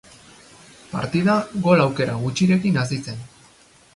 [0.93, 1.35] Partida
[1.67, 3.21] gol aukera gutxirekin hasi zen.